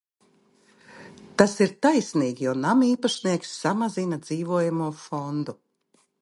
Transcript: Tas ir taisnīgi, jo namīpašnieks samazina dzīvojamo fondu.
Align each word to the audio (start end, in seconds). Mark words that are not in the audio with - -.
Tas 1.41 1.53
ir 1.65 1.73
taisnīgi, 1.87 2.47
jo 2.47 2.55
namīpašnieks 2.63 3.53
samazina 3.59 4.19
dzīvojamo 4.25 4.89
fondu. 5.05 5.57